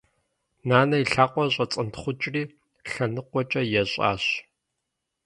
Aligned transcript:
Нанэ 0.67 0.95
и 1.03 1.05
лъакъуэр 1.11 1.49
щӏэцӏэнтхъукӏри 1.55 2.43
лъэныкъуэкӏэ 2.91 3.61
ещӏащ. 3.81 4.23